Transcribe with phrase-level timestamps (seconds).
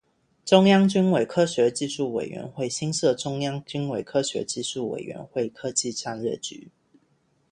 [0.43, 6.71] 中央军委科学技术委员会新设中央军委科学技术委员会科技战略局。